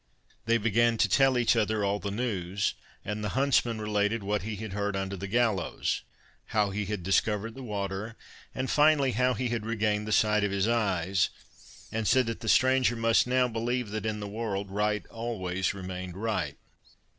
[0.47, 2.73] They began to tell each other all the news,
[3.05, 6.01] and the huntsman related what he had heard under the gallows;
[6.45, 8.15] how he had discovered the water,
[8.55, 11.29] and finally how he had regained the sight of his eyes,
[11.91, 16.17] and said that the stranger must now believe that in the world right always remained
[16.17, 16.57] right.